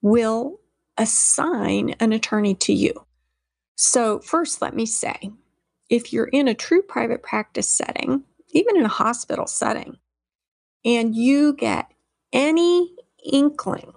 [0.00, 0.60] will
[0.96, 3.06] assign an attorney to you.
[3.76, 5.32] So, first, let me say
[5.90, 9.98] if you're in a true private practice setting, even in a hospital setting,
[10.84, 11.90] and you get
[12.32, 12.94] any
[13.32, 13.92] inkling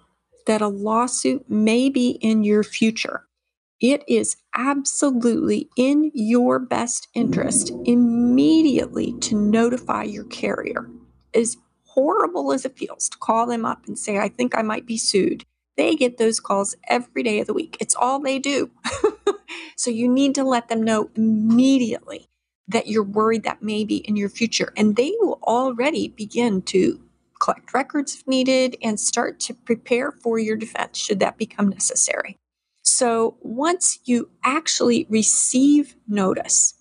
[0.48, 3.27] that a lawsuit may be in your future,
[3.80, 10.90] it is absolutely in your best interest immediately to notify your carrier.
[11.34, 14.86] As horrible as it feels to call them up and say, I think I might
[14.86, 15.44] be sued,
[15.76, 17.78] they get those calls every day of the week.
[17.80, 18.72] It's all they do.
[19.76, 22.28] so you need to let them know immediately
[22.68, 24.74] that you're worried that may be in your future.
[24.76, 27.00] And they will already begin to
[27.40, 32.38] collect records if needed and start to prepare for your defense should that become necessary.
[32.90, 36.76] So once you actually receive notice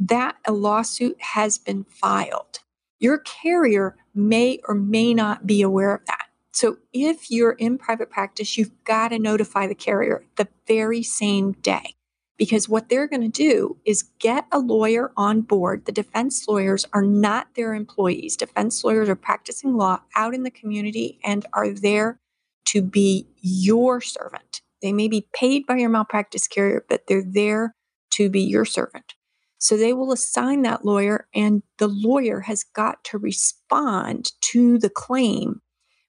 [0.00, 2.58] that a lawsuit has been filed,
[2.98, 6.26] your carrier may or may not be aware of that.
[6.50, 11.52] So if you're in private practice, you've got to notify the carrier the very same
[11.52, 11.94] day
[12.36, 15.84] because what they're going to do is get a lawyer on board.
[15.84, 18.36] The defense lawyers are not their employees.
[18.36, 22.18] Defense lawyers are practicing law out in the community and are there
[22.66, 24.62] to be your servant.
[24.82, 27.74] They may be paid by your malpractice carrier, but they're there
[28.14, 29.14] to be your servant.
[29.58, 34.90] So they will assign that lawyer, and the lawyer has got to respond to the
[34.90, 35.60] claim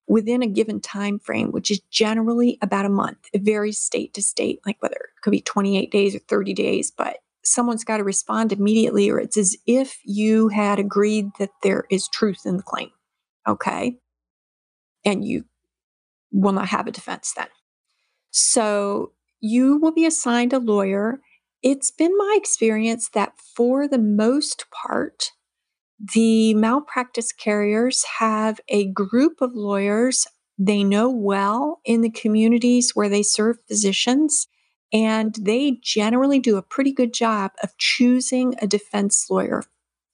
[0.08, 3.20] within a given time frame, which is generally about a month.
[3.32, 6.92] It varies state to state, like whether it could be 28 days or 30 days,
[6.92, 11.86] but someone's got to respond immediately, or it's as if you had agreed that there
[11.90, 12.90] is truth in the claim.
[13.48, 13.98] Okay.
[15.06, 15.46] And you
[16.32, 17.48] will not have a defense then.
[18.34, 19.12] So
[19.42, 21.20] you will be assigned a lawyer.
[21.62, 25.32] It's been my experience that for the most part,
[26.14, 30.28] the malpractice carriers have a group of lawyers
[30.58, 34.48] they know well in the communities where they serve physicians,
[34.92, 39.64] and they generally do a pretty good job of choosing a defense lawyer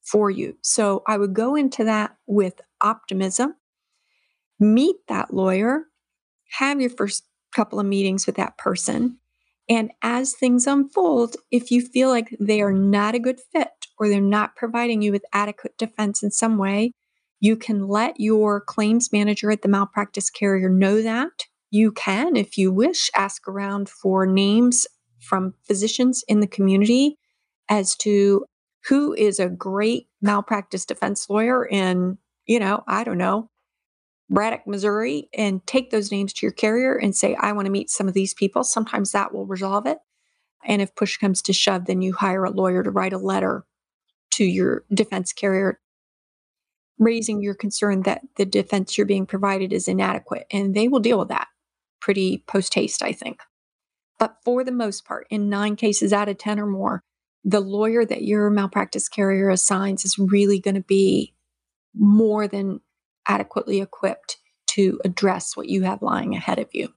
[0.01, 0.57] for you.
[0.61, 3.55] So I would go into that with optimism,
[4.59, 5.84] meet that lawyer,
[6.51, 9.18] have your first couple of meetings with that person.
[9.70, 14.10] And as things unfold, if you feel like they are not a good fit or
[14.10, 16.91] they're not providing you with adequate defense in some way,
[17.39, 21.45] you can let your claims manager at the malpractice carrier know that.
[21.72, 24.88] You can, if you wish, ask around for names
[25.20, 27.18] from physicians in the community
[27.70, 28.45] as to
[28.88, 33.50] who is a great malpractice defense lawyer in, you know, I don't know,
[34.30, 37.90] Braddock, Missouri, and take those names to your carrier and say, I want to meet
[37.90, 38.64] some of these people.
[38.64, 39.98] Sometimes that will resolve it.
[40.66, 43.66] And if push comes to shove, then you hire a lawyer to write a letter
[44.32, 45.80] to your defense carrier
[47.00, 50.46] raising your concern that the defense you're being provided is inadequate.
[50.52, 51.48] And they will deal with that
[52.02, 53.42] pretty post haste, I think.
[54.20, 57.04] But for the most part, in nine cases out of 10 or more,
[57.46, 61.34] the lawyer that your malpractice carrier assigns is really going to be
[61.96, 62.82] more than
[63.28, 66.93] adequately equipped to address what you have lying ahead of you.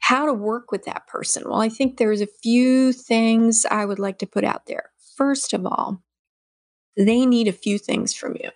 [0.00, 1.44] How to work with that person?
[1.46, 4.90] Well, I think there's a few things I would like to put out there.
[5.16, 6.02] First of all,
[6.96, 8.50] they need a few things from you.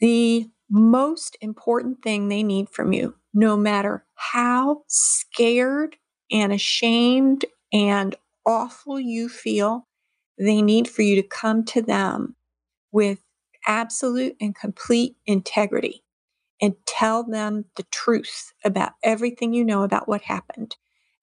[0.00, 5.96] The most important thing they need from you, no matter how scared
[6.30, 8.14] and ashamed and
[8.46, 9.86] awful you feel,
[10.38, 12.36] they need for you to come to them
[12.92, 13.18] with
[13.66, 16.04] absolute and complete integrity
[16.60, 20.76] and tell them the truth about everything you know about what happened.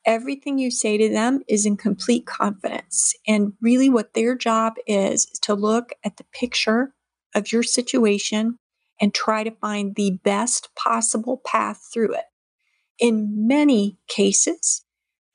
[0.05, 3.13] Everything you say to them is in complete confidence.
[3.27, 6.93] And really, what their job is, is to look at the picture
[7.35, 8.57] of your situation
[8.99, 12.25] and try to find the best possible path through it.
[12.99, 14.85] In many cases,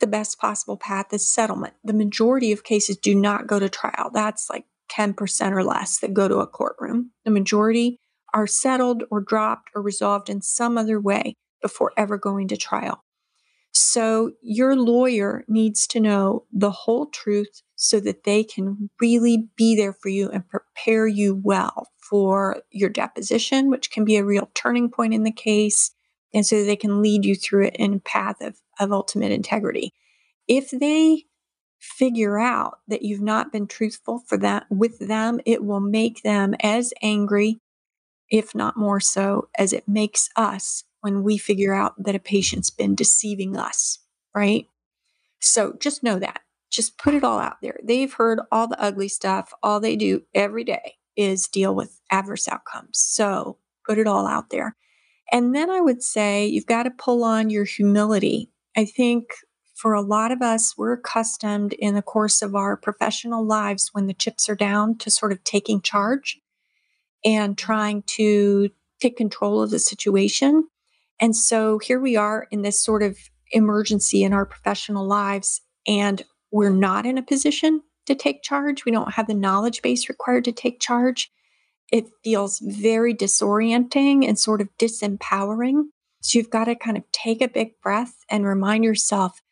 [0.00, 1.74] the best possible path is settlement.
[1.84, 4.10] The majority of cases do not go to trial.
[4.12, 7.10] That's like 10% or less that go to a courtroom.
[7.24, 7.98] The majority
[8.34, 13.04] are settled or dropped or resolved in some other way before ever going to trial.
[13.72, 19.74] So your lawyer needs to know the whole truth so that they can really be
[19.74, 24.50] there for you and prepare you well for your deposition, which can be a real
[24.54, 25.90] turning point in the case,
[26.34, 29.94] and so they can lead you through it in a path of, of ultimate integrity.
[30.46, 31.24] If they
[31.82, 36.54] figure out that you've not been truthful for that with them, it will make them
[36.62, 37.60] as angry,
[38.30, 42.70] if not more so, as it makes us when we figure out that a patient's
[42.70, 43.98] been deceiving us,
[44.32, 44.66] right?
[45.40, 46.42] So just know that.
[46.70, 47.78] Just put it all out there.
[47.82, 49.52] They've heard all the ugly stuff.
[49.60, 52.98] All they do every day is deal with adverse outcomes.
[52.98, 54.76] So put it all out there.
[55.32, 58.50] And then I would say you've got to pull on your humility.
[58.76, 59.24] I think
[59.82, 64.06] for a lot of us, we're accustomed in the course of our professional lives when
[64.06, 66.38] the chips are down to sort of taking charge
[67.24, 68.70] and trying to
[69.00, 70.68] take control of the situation.
[71.20, 73.18] And so here we are in this sort of
[73.50, 76.22] emergency in our professional lives, and
[76.52, 78.84] we're not in a position to take charge.
[78.84, 81.28] We don't have the knowledge base required to take charge.
[81.90, 85.86] It feels very disorienting and sort of disempowering.
[86.20, 89.42] So you've got to kind of take a big breath and remind yourself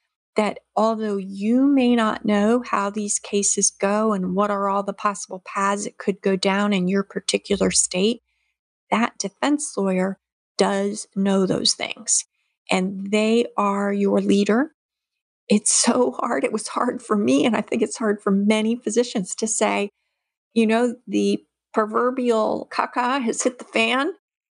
[0.41, 4.95] that although you may not know how these cases go and what are all the
[4.95, 8.23] possible paths it could go down in your particular state,
[8.91, 10.19] that defense lawyer
[10.57, 12.25] does know those things
[12.71, 14.73] and they are your leader.
[15.47, 16.43] It's so hard.
[16.43, 19.91] It was hard for me, and I think it's hard for many physicians to say,
[20.55, 24.15] you know, the proverbial caca has hit the fan,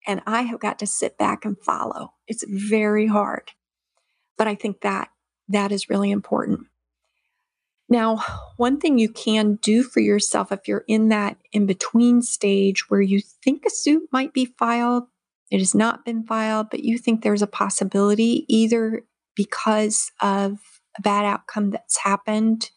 [0.07, 2.13] and I have got to sit back and follow.
[2.25, 3.51] It's very hard.
[4.37, 5.09] But I think that
[5.49, 6.67] that is really important.
[7.89, 8.23] Now,
[8.57, 13.01] one thing you can do for yourself if you're in that in between stage where
[13.01, 15.03] you think a suit might be filed,
[15.51, 19.03] it has not been filed, but you think there's a possibility either
[19.35, 20.59] because of
[20.97, 22.71] a bad outcome that's happened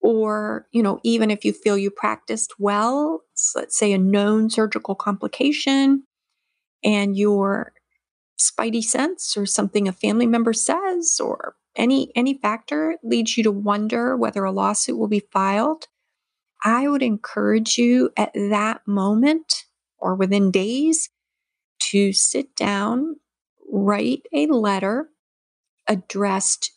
[0.00, 3.22] or you know even if you feel you practiced well
[3.54, 6.02] let's say a known surgical complication
[6.82, 7.72] and your
[8.40, 13.52] spidey sense or something a family member says or any any factor leads you to
[13.52, 15.86] wonder whether a lawsuit will be filed
[16.64, 19.64] i would encourage you at that moment
[19.98, 21.10] or within days
[21.80, 23.16] to sit down,
[23.70, 25.08] write a letter
[25.88, 26.72] addressed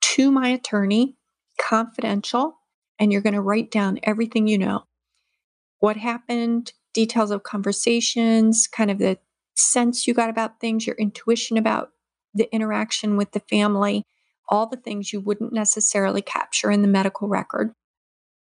[0.00, 1.16] to my attorney,
[1.60, 2.56] confidential,
[2.98, 4.84] and you're going to write down everything you know.
[5.80, 9.18] What happened, details of conversations, kind of the
[9.56, 11.90] sense you got about things, your intuition about
[12.34, 14.04] the interaction with the family,
[14.48, 17.72] all the things you wouldn't necessarily capture in the medical record,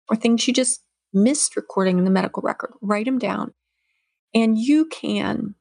[0.09, 0.81] or things you just
[1.13, 2.73] missed recording in the medical record.
[2.81, 3.53] Write them down.
[4.33, 5.55] And you can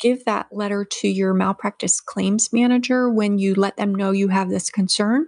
[0.00, 4.48] give that letter to your malpractice claims manager when you let them know you have
[4.48, 5.26] this concern,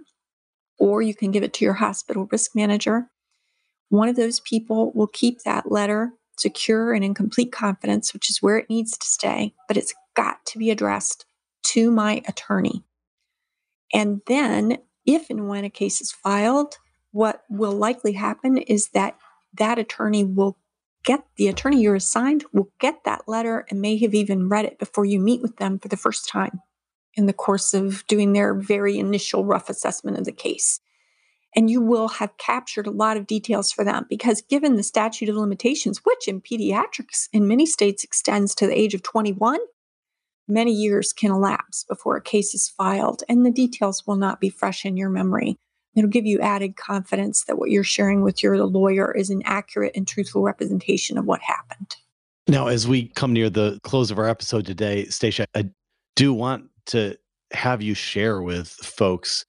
[0.79, 3.07] or you can give it to your hospital risk manager.
[3.89, 8.41] One of those people will keep that letter secure and in complete confidence, which is
[8.41, 11.25] where it needs to stay, but it's got to be addressed
[11.63, 12.83] to my attorney.
[13.93, 16.75] And then, if and when a case is filed,
[17.11, 19.17] what will likely happen is that
[19.57, 20.57] that attorney will
[21.03, 24.77] get the attorney you're assigned will get that letter and may have even read it
[24.77, 26.61] before you meet with them for the first time
[27.15, 30.79] in the course of doing their very initial rough assessment of the case.
[31.55, 35.27] And you will have captured a lot of details for them because, given the statute
[35.27, 39.59] of limitations, which in pediatrics in many states extends to the age of 21,
[40.47, 44.49] many years can elapse before a case is filed, and the details will not be
[44.49, 45.57] fresh in your memory.
[45.95, 49.91] It'll give you added confidence that what you're sharing with your lawyer is an accurate
[49.93, 51.97] and truthful representation of what happened.
[52.47, 55.69] Now, as we come near the close of our episode today, Stacia, I
[56.15, 57.17] do want to
[57.51, 59.45] have you share with folks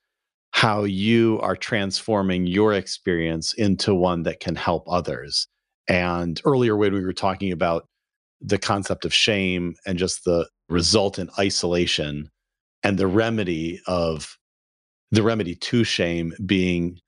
[0.52, 5.48] how you are transforming your experience into one that can help others.
[5.88, 7.88] And earlier, when we were talking about
[8.40, 12.30] the concept of shame and just the resultant isolation
[12.82, 14.36] and the remedy of
[15.10, 16.98] the remedy to shame being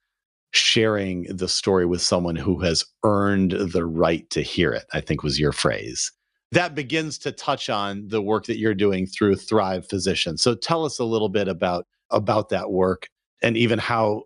[0.52, 5.22] sharing the story with someone who has earned the right to hear it, I think
[5.22, 6.12] was your phrase.
[6.52, 10.42] That begins to touch on the work that you're doing through Thrive Physicians.
[10.42, 13.08] So tell us a little bit about about that work
[13.44, 14.24] and even how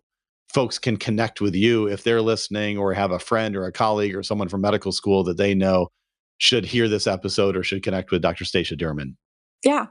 [0.55, 4.15] folks can connect with you if they're listening or have a friend or a colleague
[4.15, 5.89] or someone from medical school that they know
[6.39, 8.45] should hear this episode or should connect with Dr.
[8.45, 9.17] Stacia Dearmin.
[9.65, 9.87] Yeah.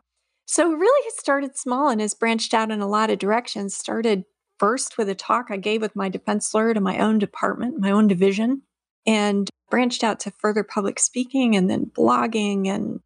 [0.46, 3.76] So really has started small and has branched out in a lot of directions.
[3.76, 4.24] Started
[4.60, 7.92] first with a talk I gave with my defense lawyer to my own department, my
[7.92, 8.62] own division,
[9.06, 12.68] and branched out to further public speaking and then blogging.
[12.68, 13.02] And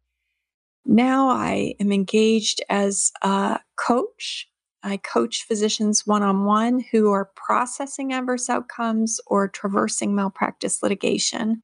[0.86, 4.48] now I am engaged as a coach.
[4.82, 11.62] I coach physicians one on one who are processing adverse outcomes or traversing malpractice litigation.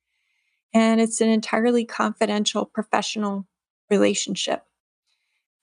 [0.72, 3.46] And it's an entirely confidential professional
[3.90, 4.62] relationship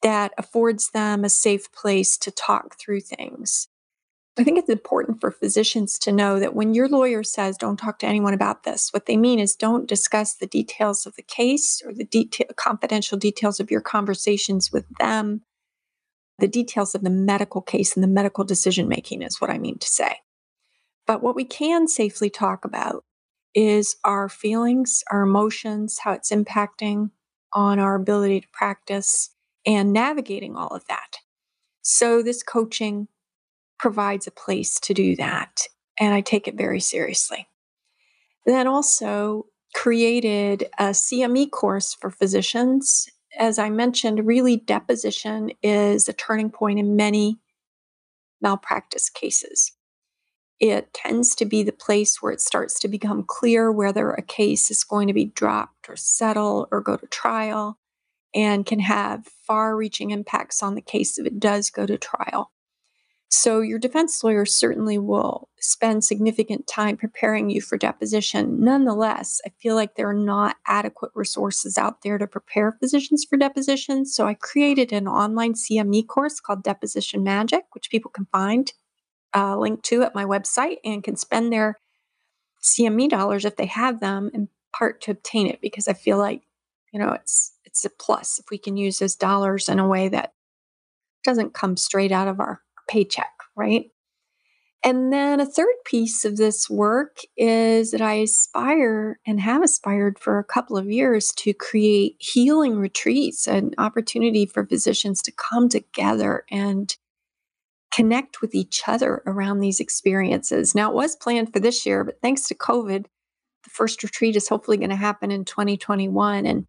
[0.01, 3.67] that affords them a safe place to talk through things.
[4.37, 7.99] I think it's important for physicians to know that when your lawyer says, don't talk
[7.99, 11.81] to anyone about this, what they mean is don't discuss the details of the case
[11.85, 15.41] or the detail, confidential details of your conversations with them.
[16.39, 19.77] The details of the medical case and the medical decision making is what I mean
[19.79, 20.17] to say.
[21.07, 23.03] But what we can safely talk about
[23.53, 27.11] is our feelings, our emotions, how it's impacting
[27.53, 29.29] on our ability to practice,
[29.65, 31.17] and navigating all of that.
[31.81, 33.07] So, this coaching
[33.79, 35.61] provides a place to do that.
[35.99, 37.47] And I take it very seriously.
[38.45, 43.07] Then also created a CME course for physicians.
[43.37, 47.39] As I mentioned, really, deposition is a turning point in many
[48.41, 49.73] malpractice cases.
[50.59, 54.71] It tends to be the place where it starts to become clear whether a case
[54.71, 57.77] is going to be dropped or settle or go to trial
[58.33, 62.51] and can have far reaching impacts on the case if it does go to trial.
[63.29, 68.63] So, your defense lawyer certainly will spend significant time preparing you for deposition.
[68.63, 73.37] Nonetheless, I feel like there are not adequate resources out there to prepare physicians for
[73.37, 74.05] deposition.
[74.05, 78.71] So, I created an online CME course called Deposition Magic, which people can find
[79.33, 81.79] a link to at my website and can spend their
[82.63, 86.41] CME dollars if they have them in part to obtain it because I feel like,
[86.91, 90.09] you know, it's it's a plus if we can use those dollars in a way
[90.09, 90.33] that
[91.23, 93.85] doesn't come straight out of our paycheck, right?
[94.85, 100.19] And then a third piece of this work is that I aspire and have aspired
[100.19, 105.69] for a couple of years to create healing retreats, an opportunity for physicians to come
[105.69, 106.95] together and
[107.91, 110.75] connect with each other around these experiences.
[110.75, 113.05] Now, it was planned for this year, but thanks to COVID,
[113.63, 116.45] the first retreat is hopefully going to happen in 2021.
[116.45, 116.67] And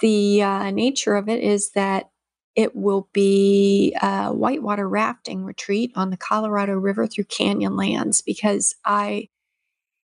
[0.00, 2.10] the uh, nature of it is that
[2.56, 9.28] it will be a whitewater rafting retreat on the Colorado River through Canyonlands because I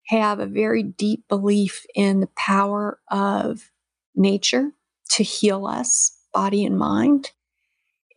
[0.07, 3.71] have a very deep belief in the power of
[4.15, 4.71] nature
[5.11, 7.31] to heal us, body and mind,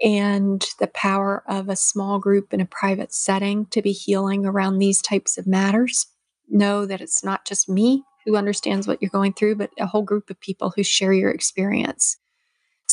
[0.03, 4.79] and the power of a small group in a private setting to be healing around
[4.79, 6.07] these types of matters.
[6.49, 10.03] Know that it's not just me who understands what you're going through, but a whole
[10.03, 12.17] group of people who share your experience.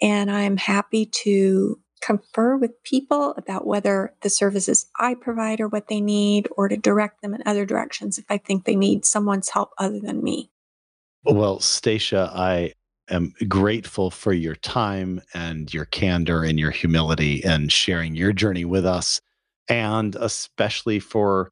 [0.02, 5.88] And I'm happy to confer with people about whether the services I provide are what
[5.88, 9.50] they need or to direct them in other directions if I think they need someone's
[9.50, 10.50] help other than me.
[11.24, 12.74] Well, Stacia, I
[13.12, 18.66] am grateful for your time and your candor and your humility and sharing your journey
[18.66, 19.20] with us,
[19.70, 21.49] and especially for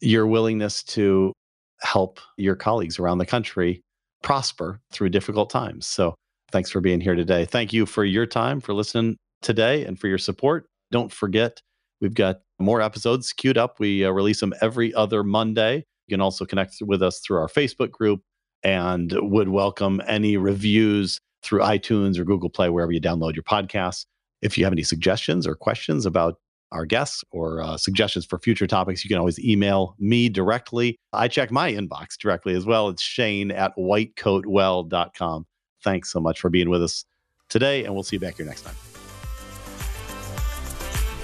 [0.00, 1.32] your willingness to
[1.80, 3.82] help your colleagues around the country
[4.22, 5.86] prosper through difficult times.
[5.86, 6.14] So,
[6.52, 7.44] thanks for being here today.
[7.44, 10.66] Thank you for your time, for listening today, and for your support.
[10.90, 11.60] Don't forget,
[12.00, 13.80] we've got more episodes queued up.
[13.80, 15.84] We uh, release them every other Monday.
[16.06, 18.20] You can also connect with us through our Facebook group
[18.64, 24.06] and would welcome any reviews through iTunes or Google Play, wherever you download your podcasts.
[24.40, 26.36] If you have any suggestions or questions about
[26.72, 30.96] our guests or uh, suggestions for future topics, you can always email me directly.
[31.12, 32.88] I check my inbox directly as well.
[32.88, 35.46] It's shane at whitecoatwealth.com.
[35.84, 37.04] Thanks so much for being with us
[37.48, 38.91] today, and we'll see you back here next time.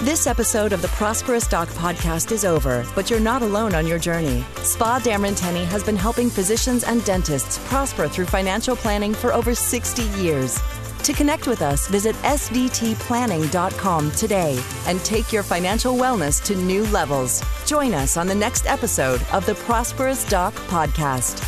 [0.01, 3.99] This episode of the Prosperous Doc podcast is over, but you're not alone on your
[3.99, 4.44] journey.
[4.62, 9.57] Spa Dameron Tenny has been helping physicians and dentists prosper through financial planning for over
[9.57, 10.61] 60 years.
[11.03, 17.42] To connect with us, visit sdtplanning.com today and take your financial wellness to new levels.
[17.66, 21.42] Join us on the next episode of the Prosperous Doc podcast.